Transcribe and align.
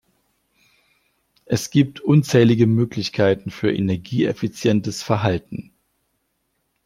Es 1.45 1.69
gibt 1.69 1.99
unzählige 1.99 2.65
Möglichkeiten 2.65 3.51
für 3.51 3.71
energieeffizientes 3.71 5.03
Verhalten. 5.03 5.75